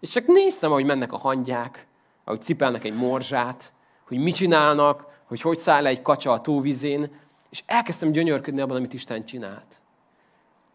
[0.00, 1.86] és csak néztem, ahogy mennek a hangyák,
[2.24, 3.72] ahogy cipelnek egy morzsát,
[4.06, 7.10] hogy mit csinálnak, hogy hogy száll le egy kacsa a tóvizén,
[7.50, 9.80] és elkezdtem gyönyörködni abban, amit Isten csinált.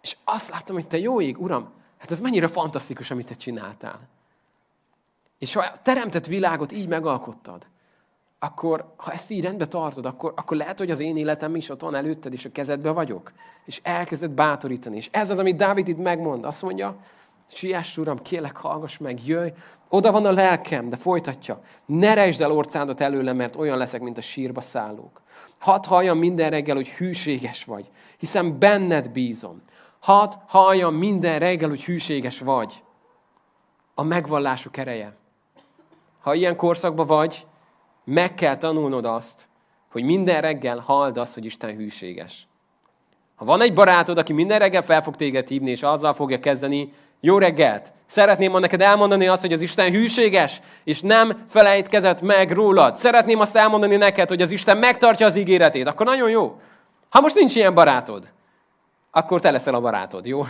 [0.01, 4.09] És azt láttam, hogy te jó ég, Uram, hát ez mennyire fantasztikus, amit te csináltál.
[5.41, 7.67] És ha a teremtett világot így megalkottad,
[8.39, 11.81] akkor ha ezt így rendbe tartod, akkor, akkor lehet, hogy az én életem is ott
[11.81, 13.31] van előtted, és a kezedbe vagyok.
[13.65, 14.95] És elkezded bátorítani.
[14.95, 16.45] És ez az, amit Dávid itt megmond.
[16.45, 16.95] Azt mondja,
[17.47, 19.49] siess, Uram, kélek, hallgass meg, jöjj,
[19.89, 21.61] oda van a lelkem, de folytatja.
[21.85, 25.21] Ne rejtsd el orcádat előle, mert olyan leszek, mint a sírba szállók.
[25.59, 29.61] Hadd halljam minden reggel, hogy hűséges vagy, hiszen benned bízom.
[29.99, 32.83] Hadd halljam minden reggel, hogy hűséges vagy.
[33.95, 35.19] A megvallásuk ereje.
[36.21, 37.45] Ha ilyen korszakban vagy,
[38.03, 39.49] meg kell tanulnod azt,
[39.91, 42.47] hogy minden reggel halld azt, hogy Isten hűséges.
[43.35, 46.89] Ha van egy barátod, aki minden reggel fel fog téged hívni, és azzal fogja kezdeni,
[47.19, 47.93] jó reggelt!
[48.05, 52.95] Szeretném neked elmondani azt, hogy az Isten hűséges, és nem felejtkezett meg rólad.
[52.95, 55.87] Szeretném azt elmondani neked, hogy az Isten megtartja az ígéretét.
[55.87, 56.59] Akkor nagyon jó.
[57.09, 58.31] Ha most nincs ilyen barátod,
[59.11, 60.45] akkor te leszel a barátod, jó?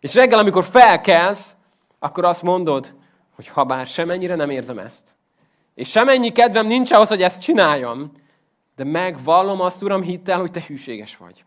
[0.00, 1.56] És reggel, amikor felkelsz,
[1.98, 2.94] akkor azt mondod,
[3.34, 5.16] hogy ha bár semennyire nem érzem ezt,
[5.74, 8.12] és semennyi kedvem nincs ahhoz, hogy ezt csináljam,
[8.76, 11.44] de megvallom azt, Uram, hittel, hogy Te hűséges vagy.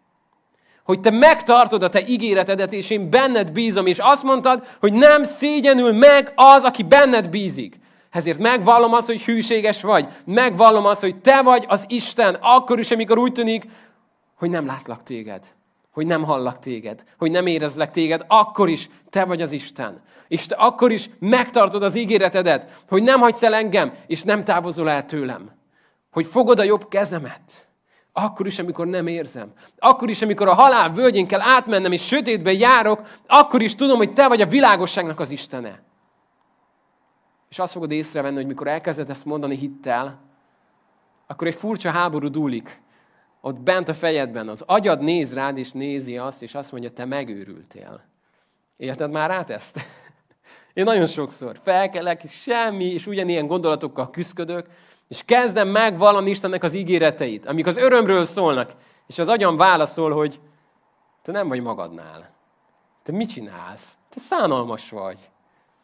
[0.84, 5.24] Hogy Te megtartod a Te ígéretedet, és én benned bízom, és azt mondtad, hogy nem
[5.24, 7.80] szégyenül meg az, aki benned bízik.
[8.10, 10.08] Ezért megvallom azt, hogy hűséges vagy.
[10.26, 13.66] Megvallom azt, hogy Te vagy az Isten, akkor is, amikor úgy tűnik,
[14.36, 15.55] hogy nem látlak téged
[15.96, 20.02] hogy nem hallak téged, hogy nem érezlek téged, akkor is te vagy az Isten.
[20.28, 24.90] És te akkor is megtartod az ígéretedet, hogy nem hagysz el engem, és nem távozol
[24.90, 25.52] el tőlem.
[26.12, 27.68] Hogy fogod a jobb kezemet.
[28.14, 29.52] Akkor is, amikor nem érzem.
[29.78, 34.14] Akkor is, amikor a halál völgyén kell átmennem, és sötétbe járok, akkor is tudom, hogy
[34.14, 35.84] te vagy a világosságnak az Istene.
[37.50, 40.22] És azt fogod észrevenni, hogy mikor elkezded ezt mondani hittel,
[41.28, 42.84] akkor egy furcsa háború dúlik
[43.46, 47.06] ott bent a fejedben, az agyad néz rád, és nézi azt, és azt mondja, te
[47.06, 48.02] megőrültél.
[48.78, 49.80] Érted már át ezt?
[50.74, 54.68] Én nagyon sokszor felkelek, és semmi, és ugyanilyen gondolatokkal küzdködök,
[55.08, 58.76] és kezdem megvallani Istennek az ígéreteit, amik az örömről szólnak,
[59.08, 60.40] és az agyam válaszol, hogy
[61.22, 62.36] te nem vagy magadnál.
[63.04, 63.98] Te mit csinálsz?
[64.10, 65.30] Te szánalmas vagy.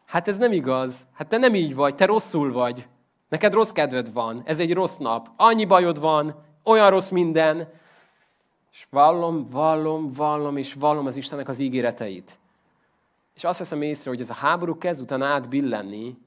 [0.05, 1.07] Hát ez nem igaz.
[1.13, 2.87] Hát te nem így vagy, te rosszul vagy.
[3.29, 5.29] Neked rossz kedved van, ez egy rossz nap.
[5.35, 7.67] Annyi bajod van, olyan rossz minden,
[8.71, 12.39] és vallom, vallom, vallom, és vallom az Istennek az ígéreteit.
[13.35, 16.17] És azt veszem észre, hogy ez a háború kezd utána átbillenni,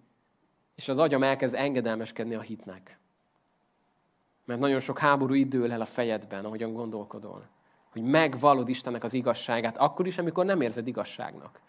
[0.74, 2.98] és az agyam elkezd engedelmeskedni a hitnek.
[4.44, 7.48] Mert nagyon sok háború idő el a fejedben, ahogyan gondolkodol.
[7.92, 11.60] Hogy megvalod Istennek az igazságát, akkor is, amikor nem érzed igazságnak.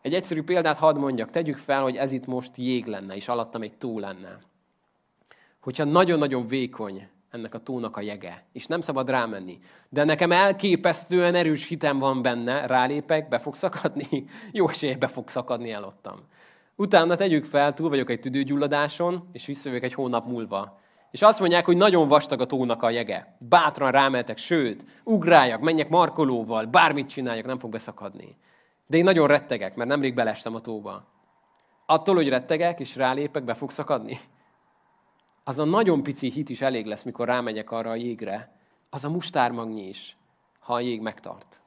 [0.00, 1.30] Egy egyszerű példát hadd mondjak.
[1.30, 4.38] Tegyük fel, hogy ez itt most jég lenne, és alattam egy tó lenne.
[5.60, 9.58] Hogyha nagyon-nagyon vékony ennek a tónak a jege, és nem szabad rámenni.
[9.88, 14.24] De nekem elképesztően erős hitem van benne, rálépek, be fog szakadni?
[14.52, 16.20] Jó esélye be fog szakadni elottam.
[16.76, 20.80] Utána tegyük fel, túl vagyok egy tüdőgyulladáson, és visszajövök egy hónap múlva.
[21.10, 23.36] És azt mondják, hogy nagyon vastag a tónak a jege.
[23.38, 28.36] Bátran rámeltek, sőt, ugráljak, menjek markolóval, bármit csináljak, nem fog beszakadni.
[28.86, 31.06] De én nagyon rettegek, mert nemrég belestem a tóba.
[31.86, 34.18] Attól, hogy rettegek és rálépek, be fog szakadni
[35.44, 38.56] az a nagyon pici hit is elég lesz, mikor rámegyek arra a jégre,
[38.90, 40.16] az a mustármagnyi is,
[40.58, 41.60] ha a jég megtart.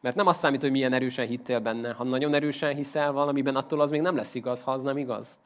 [0.00, 1.92] Mert nem azt számít, hogy milyen erősen hittél benne.
[1.92, 5.38] Ha nagyon erősen hiszel valamiben, attól az még nem lesz igaz, ha az nem igaz.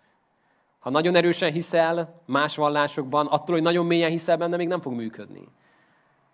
[0.78, 4.92] Ha nagyon erősen hiszel más vallásokban, attól, hogy nagyon mélyen hiszel benne, még nem fog
[4.92, 5.48] működni.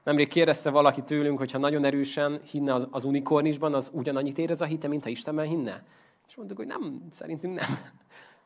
[0.05, 4.65] Nemrég kérdezte valaki tőlünk, hogy ha nagyon erősen hinne az unikornisban, az ugyanannyit érez a
[4.65, 5.85] hite, mint ha Istenben hinne.
[6.29, 7.79] És mondtuk, hogy nem, szerintünk nem.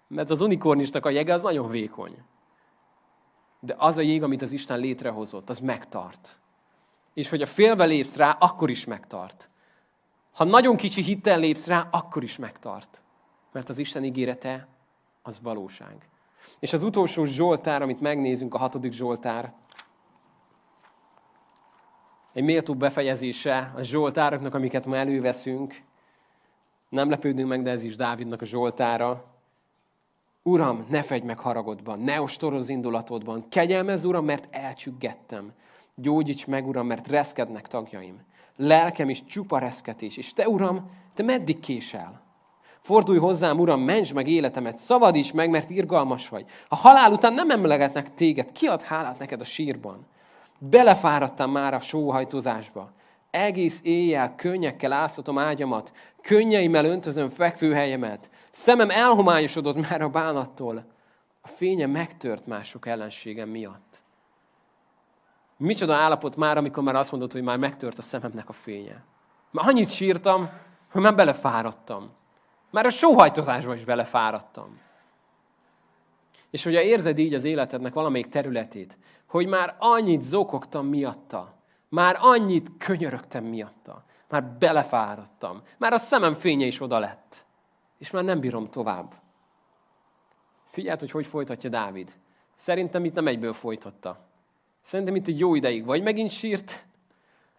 [0.09, 2.17] Mert az unikornisnak a jege az nagyon vékony.
[3.65, 6.39] De az a jég, amit az Isten létrehozott, az megtart.
[7.15, 9.49] És hogy a félbe lépsz rá, akkor is megtart.
[10.33, 13.03] Ha nagyon kicsi hittel lépsz rá, akkor is megtart.
[13.53, 14.69] Mert az Isten ígérete
[15.23, 16.09] az valóság.
[16.59, 19.55] És az utolsó Zsoltár, amit megnézünk, a hatodik Zsoltár,
[22.33, 25.83] egy méltó befejezése a Zsoltároknak, amiket ma előveszünk.
[26.89, 29.34] Nem lepődünk meg, de ez is Dávidnak a Zsoltára.
[30.47, 33.49] Uram, ne fegy meg haragodban, ne ostoroz indulatodban.
[33.49, 35.53] Kegyelmez, Uram, mert elcsüggettem.
[35.95, 38.21] Gyógyíts meg, Uram, mert reszkednek tagjaim.
[38.57, 40.17] Lelkem is csupa reszketés.
[40.17, 42.23] És te, Uram, te meddig késel?
[42.81, 46.47] Fordulj hozzám, Uram, ments meg életemet, szabadíts meg, mert irgalmas vagy.
[46.69, 50.07] A halál után nem emlegetnek téged, ki ad hálát neked a sírban?
[50.59, 52.93] Belefáradtam már a sóhajtozásba.
[53.35, 55.93] Egész éjjel könnyekkel áztatom ágyamat,
[56.23, 58.31] könnyeimmel öntözöm fekvőhelyemet.
[58.51, 60.85] Szemem elhomályosodott már a bánattól.
[61.41, 64.03] A fénye megtört mások ellenségem miatt.
[65.57, 69.05] Micsoda állapot már, amikor már azt mondod, hogy már megtört a szememnek a fénye.
[69.51, 70.51] Már annyit sírtam,
[70.91, 72.11] hogy már belefáradtam.
[72.71, 74.81] Már a sóhajtozásba is belefáradtam.
[76.51, 81.63] És hogyha érzed így az életednek valamelyik területét, hogy már annyit zokogtam miatta,
[81.95, 84.05] már annyit könyörögtem miatta.
[84.29, 85.63] Már belefáradtam.
[85.79, 87.47] Már a szemem fénye is oda lett.
[87.99, 89.15] És már nem bírom tovább.
[90.67, 92.15] Figyeld, hogy hogy folytatja Dávid.
[92.55, 94.29] Szerintem itt nem egyből folytatta.
[94.83, 96.87] Szerintem itt egy jó ideig vagy megint sírt,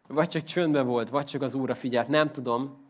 [0.08, 2.84] vagy csak csöndbe volt, vagy csak az Úrra figyelt, nem tudom.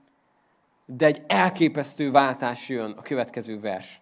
[0.86, 4.02] De egy elképesztő váltás jön a következő vers.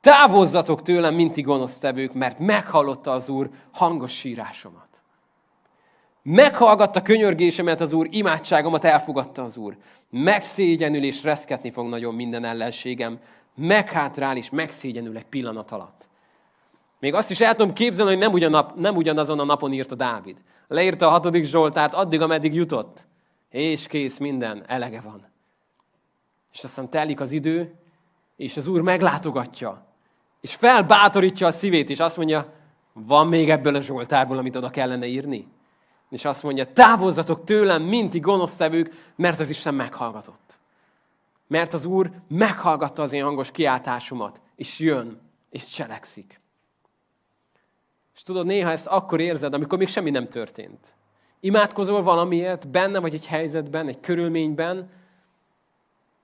[0.00, 4.89] Távozzatok tőlem, minti gonosztevők, mert meghallotta az Úr hangos sírásomat.
[6.22, 9.76] Meghallgatta könyörgésemet az Úr, imádságomat elfogadta az Úr.
[10.10, 13.18] Megszégyenül és reszketni fog nagyon minden ellenségem.
[13.54, 16.08] Meghátrál és megszégyenül egy pillanat alatt.
[16.98, 20.36] Még azt is el tudom képzelni, hogy nem, ugyanap, nem ugyanazon a napon írta Dávid.
[20.68, 23.06] Leírta a hatodik Zsoltárt addig, ameddig jutott.
[23.50, 25.26] És kész minden, elege van.
[26.52, 27.74] És aztán telik az idő,
[28.36, 29.86] és az Úr meglátogatja,
[30.40, 32.52] és felbátorítja a szívét, és azt mondja,
[32.92, 35.46] van még ebből a Zsoltárból, amit oda kellene írni?
[36.10, 40.58] És azt mondja, távozzatok tőlem, minti gonoszszevők, mert az Isten meghallgatott.
[41.46, 45.20] Mert az Úr meghallgatta az én hangos kiáltásomat, és jön,
[45.50, 46.40] és cselekszik.
[48.14, 50.94] És tudod, néha ezt akkor érzed, amikor még semmi nem történt.
[51.40, 54.90] Imádkozol valamiért, benne vagy egy helyzetben, egy körülményben,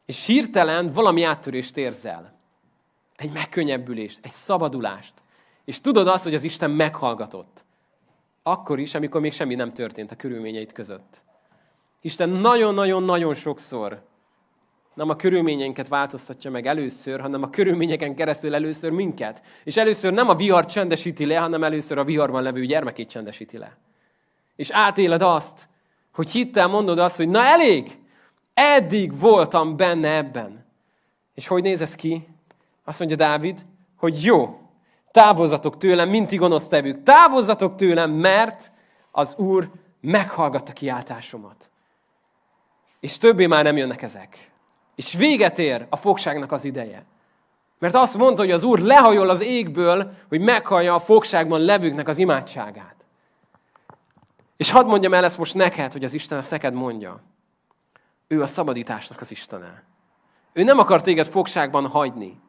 [0.05, 2.35] és hirtelen valami áttörést érzel.
[3.17, 5.15] Egy megkönnyebbülést, egy szabadulást.
[5.65, 7.65] És tudod azt, hogy az Isten meghallgatott.
[8.49, 11.23] Akkor is, amikor még semmi nem történt a körülményeit között.
[12.01, 14.03] Isten nagyon-nagyon-nagyon sokszor
[14.95, 19.43] nem a körülményeinket változtatja meg először, hanem a körülményeken keresztül először minket.
[19.65, 23.77] És először nem a vihar csendesíti le, hanem először a viharban levő gyermekét csendesíti le.
[24.57, 25.69] És átéled azt,
[26.13, 27.99] hogy hittel mondod azt, hogy na elég,
[28.55, 30.67] eddig voltam benne ebben.
[31.35, 32.29] És hogy néz ez ki?
[32.85, 34.66] Azt mondja Dávid, hogy jó,
[35.17, 37.03] távozzatok tőlem, mint gonosz tevők.
[37.03, 38.73] Távozzatok tőlem, mert
[39.11, 41.71] az Úr meghallgatta kiáltásomat.
[43.01, 44.51] És többé már nem jönnek ezek.
[44.95, 47.05] És véget ér a fogságnak az ideje.
[47.79, 52.19] Mert azt mondta, hogy az Úr lehajol az égből, hogy meghallja a fogságban levőknek az
[52.19, 52.97] imádságát.
[54.57, 57.23] És hadd mondjam el ezt most neked, hogy az Isten ezt neked mondja.
[58.29, 59.83] Ő a szabadításnak az Istene.
[60.53, 62.41] Ő nem akar téged fogságban hagyni.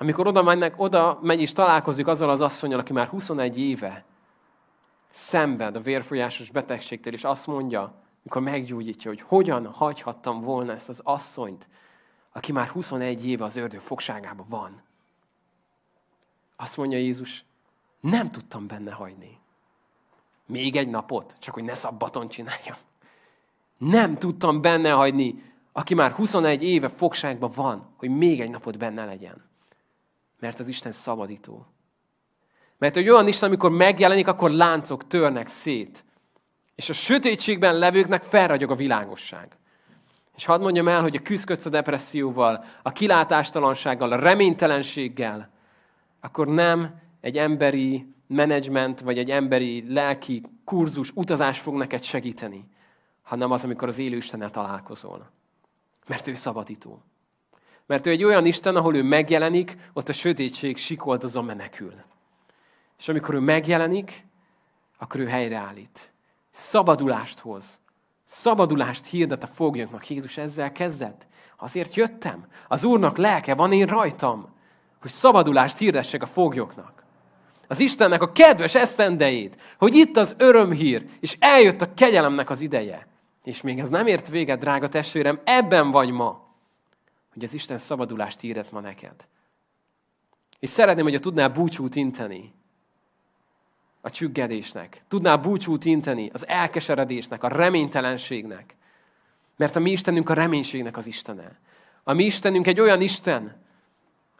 [0.00, 4.04] Amikor oda, mennek, oda megy és találkozik azzal az asszonyal, aki már 21 éve
[5.10, 11.00] szenved a vérfolyásos betegségtől, és azt mondja, mikor meggyógyítja, hogy hogyan hagyhattam volna ezt az
[11.04, 11.68] asszonyt,
[12.32, 14.82] aki már 21 éve az ördög fogságában van.
[16.56, 17.44] Azt mondja Jézus,
[18.00, 19.38] nem tudtam benne hagyni.
[20.46, 22.76] Még egy napot, csak hogy ne szabbaton csináljam.
[23.78, 29.04] Nem tudtam benne hagyni, aki már 21 éve fogságban van, hogy még egy napot benne
[29.04, 29.48] legyen.
[30.40, 31.66] Mert az Isten szabadító.
[32.78, 36.04] Mert egy olyan Isten, amikor megjelenik, akkor láncok törnek szét.
[36.74, 39.56] És a sötétségben levőknek felragyog a világosság.
[40.36, 45.50] És hadd mondjam el, hogy a küzdködsz a depresszióval, a kilátástalansággal, a reménytelenséggel,
[46.20, 52.68] akkor nem egy emberi menedzsment, vagy egy emberi lelki kurzus, utazás fog neked segíteni,
[53.22, 55.30] hanem az, amikor az élő Istennel találkozol.
[56.06, 57.02] Mert ő szabadító.
[57.90, 61.94] Mert ő egy olyan Isten, ahol ő megjelenik, ott a sötétség sikoldozon menekül.
[62.98, 64.26] És amikor ő megjelenik,
[64.98, 66.12] akkor ő helyreállít.
[66.50, 67.80] Szabadulást hoz.
[68.26, 70.08] Szabadulást hirdet a foglyoknak.
[70.08, 71.26] Jézus ezzel kezdett.
[71.56, 72.46] Azért jöttem.
[72.68, 74.48] Az Úrnak lelke van én rajtam,
[75.00, 77.04] hogy szabadulást hirdessek a foglyoknak.
[77.68, 83.06] Az Istennek a kedves esztendejét, hogy itt az örömhír, és eljött a kegyelemnek az ideje.
[83.44, 86.48] És még ez nem ért véget, drága testvérem, ebben vagy ma,
[87.32, 89.26] hogy az Isten szabadulást hirdet ma neked.
[90.58, 92.52] És szeretném, hogyha tudnál búcsút inteni
[94.00, 95.02] a csüggedésnek.
[95.08, 98.76] Tudnál búcsút inteni az elkeseredésnek, a reménytelenségnek.
[99.56, 101.58] Mert a mi Istenünk a reménységnek az Istene.
[102.02, 103.56] A mi Istenünk egy olyan Isten,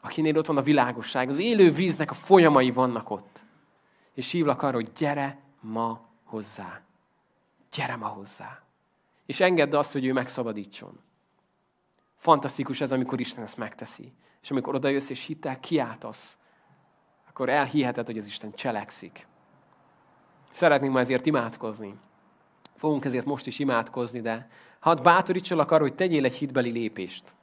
[0.00, 1.28] akinél ott van a világosság.
[1.28, 3.44] Az élő víznek a folyamai vannak ott.
[4.14, 6.80] És hívlak arra, hogy gyere ma hozzá.
[7.72, 8.62] Gyere ma hozzá.
[9.26, 11.00] És engedd azt, hogy ő megszabadítson.
[12.20, 14.12] Fantasztikus ez, amikor Isten ezt megteszi.
[14.42, 16.38] És amikor odajössz és hittel kiáltasz,
[17.28, 19.26] akkor elhiheted, hogy az Isten cselekszik.
[20.50, 21.94] Szeretnénk ma ezért imádkozni.
[22.74, 24.48] Fogunk ezért most is imádkozni, de
[24.80, 27.34] hadd bátorítsalak arra, hogy tegyél egy hitbeli lépést.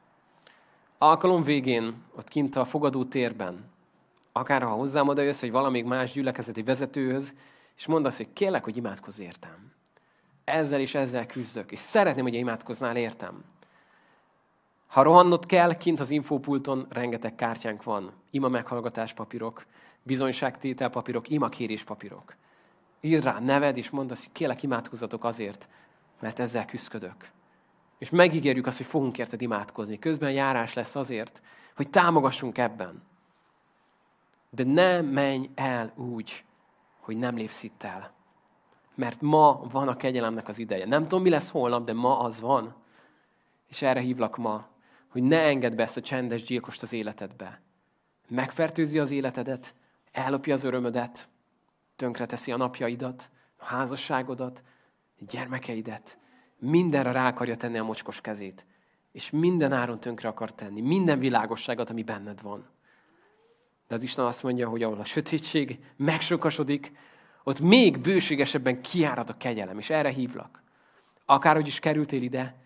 [0.98, 3.66] Alkalom végén, ott kint a fogadó térben,
[4.32, 7.34] akár ha hozzám oda jössz, vagy más gyülekezeti vezetőhöz,
[7.78, 9.72] és mondasz, hogy kérlek, hogy imádkozz értem.
[10.44, 13.44] Ezzel és ezzel küzdök, és szeretném, hogy imádkoznál értem.
[14.88, 18.12] Ha rohannod kell, kint az infópulton rengeteg kártyánk van.
[18.32, 19.65] Ima meghallgatás papírok,
[20.04, 22.36] bizonyságtétel papírok, ima kérés papírok.
[23.02, 25.67] Írd rá neved, és mondd azt, hogy kérlek, imádkozzatok azért,
[26.19, 27.32] mert ezzel küzdök.
[27.98, 30.00] És megígérjük azt, hogy fogunk érted imádkozni.
[30.00, 31.42] Közben járás lesz azért,
[31.75, 33.04] hogy támogassunk ebben.
[34.50, 36.44] De ne menj el úgy,
[37.00, 38.12] hogy nem lépsz itt el.
[38.96, 40.85] Mert ma van a kegyelemnek az ideje.
[40.85, 42.75] Nem tudom, mi lesz holnap, de ma az van.
[43.67, 44.67] És erre hívlak ma,
[45.18, 47.62] hogy ne engedd be ezt a csendes gyilkost az életedbe.
[48.28, 49.76] Megfertőzi az életedet,
[50.12, 51.30] ellopja az örömödet,
[51.96, 54.63] tönkreteszi a napjaidat, a házasságodat,
[55.20, 56.18] a gyermekeidet,
[56.58, 58.65] mindenre rá akarja tenni a mocskos kezét,
[59.12, 62.70] és minden áron tönkre akar tenni, minden világosságot, ami benned van.
[63.88, 66.92] De az Isten azt mondja, hogy ahol a sötétség megsokasodik,
[67.44, 70.63] ott még bőségesebben kiárad a kegyelem, és erre hívlak.
[71.26, 72.65] Akárhogy is kerültél ide,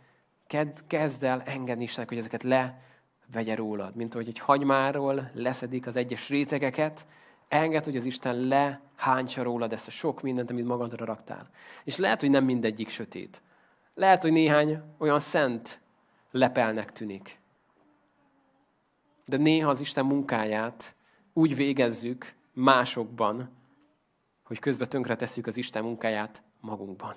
[0.87, 3.95] kezd el engedni Istennek, hogy ezeket levegye rólad.
[3.95, 7.05] Mint ahogy egy hagymáról leszedik az egyes rétegeket,
[7.47, 11.49] enged, hogy az Isten lehántsa rólad ezt a sok mindent, amit magadra raktál.
[11.83, 13.41] És lehet, hogy nem mindegyik sötét.
[13.93, 15.81] Lehet, hogy néhány olyan szent
[16.31, 17.39] lepelnek tűnik.
[19.25, 20.95] De néha az Isten munkáját
[21.33, 23.49] úgy végezzük másokban,
[24.43, 27.15] hogy közben tönkre tesszük az Isten munkáját magunkban.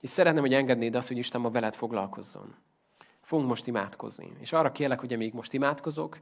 [0.00, 2.54] És szeretném, hogy engednéd azt, hogy Isten ma veled foglalkozzon.
[3.20, 4.32] Fogunk most imádkozni.
[4.40, 6.18] És arra kérlek, hogy amíg most imádkozok,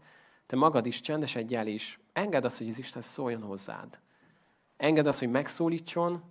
[0.46, 4.00] te magad is csendesedj el, és engedd azt, hogy az Isten szóljon hozzád.
[4.76, 6.22] Engedd azt, hogy megszólítson,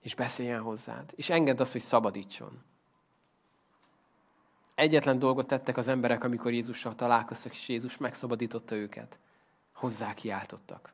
[0.00, 1.12] és beszéljen hozzád.
[1.16, 2.62] És engedd azt, hogy szabadítson.
[4.74, 9.18] Egyetlen dolgot tettek az emberek, amikor Jézussal találkoztak, és Jézus megszabadította őket.
[9.72, 10.92] Hozzá kiáltottak.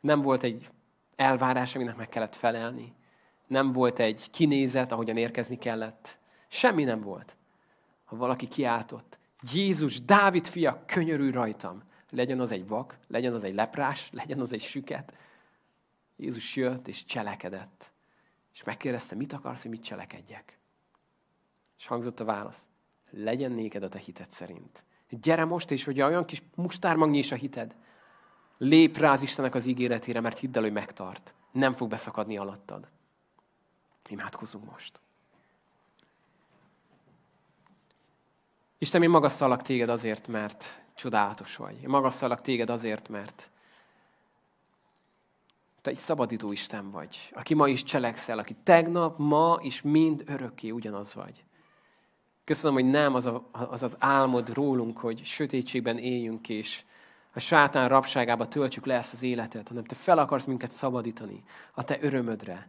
[0.00, 0.70] Nem volt egy
[1.16, 2.94] elvárás, aminek meg kellett felelni.
[3.46, 6.18] Nem volt egy kinézet, ahogyan érkezni kellett.
[6.48, 7.36] Semmi nem volt.
[8.04, 9.18] Ha valaki kiáltott,
[9.52, 11.82] Jézus, Dávid fia, könyörülj rajtam.
[12.10, 15.14] Legyen az egy vak, legyen az egy leprás, legyen az egy süket.
[16.16, 17.92] Jézus jött és cselekedett.
[18.52, 20.58] És megkérdezte, mit akarsz, hogy mit cselekedjek?
[21.78, 22.68] És hangzott a válasz.
[23.10, 24.84] Legyen néked a te hited szerint.
[25.08, 27.76] Gyere most, és hogy olyan kis mustármagnyi is a hited.
[28.58, 31.34] Lép rá az Istennek az ígéretére, mert hidd el, hogy megtart.
[31.52, 32.88] Nem fog beszakadni alattad.
[34.08, 35.00] Imádkozunk most.
[38.78, 41.82] Isten, én magasztalak téged azért, mert csodálatos vagy.
[41.82, 43.50] Én magasztalak téged azért, mert
[45.80, 50.70] te egy szabadító Isten vagy, aki ma is cselekszel, aki tegnap, ma és mind örökké
[50.70, 51.44] ugyanaz vagy.
[52.44, 56.84] Köszönöm, hogy nem az, a, az az álmod rólunk, hogy sötétségben éljünk, és
[57.32, 61.42] a sátán rabságába töltsük le ezt az életet, hanem te fel akarsz minket szabadítani
[61.72, 62.68] a te örömödre,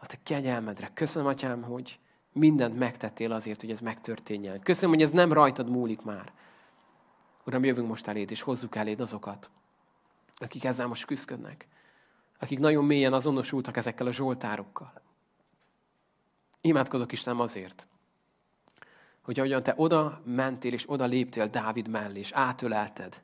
[0.00, 0.90] a te kegyelmedre.
[0.94, 1.98] Köszönöm, Atyám, hogy
[2.32, 4.60] mindent megtettél azért, hogy ez megtörténjen.
[4.60, 6.32] Köszönöm, hogy ez nem rajtad múlik már.
[7.46, 9.50] Uram, jövünk most eléd, és hozzuk eléd azokat,
[10.34, 11.68] akik ezzel most küzdködnek.
[12.38, 14.92] Akik nagyon mélyen azonosultak ezekkel a zsoltárokkal.
[16.60, 17.86] Imádkozok Isten azért,
[19.20, 23.22] hogy ahogyan te oda mentél, és oda léptél Dávid mellé, és átölelted,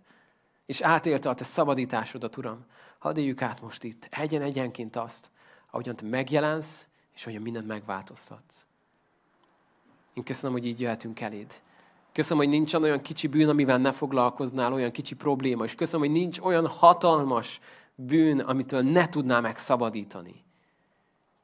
[0.66, 2.64] és átélte a te szabadításodat, Uram,
[2.98, 5.30] hadd éljük át most itt, egyen-egyenként azt,
[5.76, 8.66] ahogyan te megjelensz, és ahogyan mindent megváltoztatsz.
[10.14, 11.60] Én köszönöm, hogy így jöhetünk eléd.
[12.12, 16.16] Köszönöm, hogy nincsen olyan kicsi bűn, amivel ne foglalkoznál, olyan kicsi probléma, és köszönöm, hogy
[16.16, 17.60] nincs olyan hatalmas
[17.94, 20.44] bűn, amitől ne tudnál megszabadítani.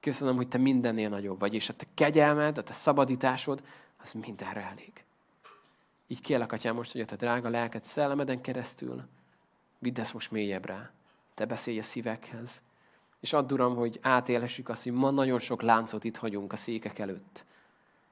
[0.00, 3.62] Köszönöm, hogy te mindennél nagyobb vagy, és a te kegyelmed, a te szabadításod,
[4.02, 5.04] az mindenre elég.
[6.06, 9.02] Így kérlek, Atyám, most, hogy a te drága lelked szellemeden keresztül,
[9.78, 10.92] vidd ezt most mélyebbre.
[11.34, 12.62] Te beszélj a szívekhez.
[13.22, 16.98] És add, Uram, hogy átélhessük azt, hogy ma nagyon sok láncot itt hagyunk a székek
[16.98, 17.44] előtt.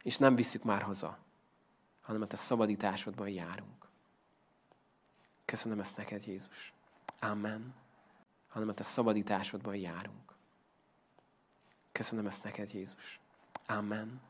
[0.02, 1.18] És nem visszük már haza,
[2.00, 3.88] hanem a te szabadításodban járunk.
[5.44, 6.72] Köszönöm ezt neked, Jézus.
[7.20, 7.74] Amen.
[8.48, 10.34] Hanem a te szabadításodban járunk.
[11.92, 13.20] Köszönöm ezt neked, Jézus.
[13.66, 14.20] Amen.